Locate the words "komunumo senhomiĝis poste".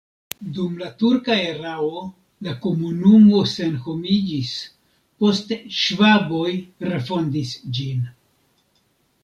2.63-5.61